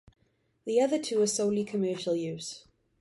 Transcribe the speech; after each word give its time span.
The 0.65 0.81
other 0.81 0.97
two 0.99 1.21
are 1.21 1.27
solely 1.27 1.63
commercial 1.63 2.15
use. 2.15 2.65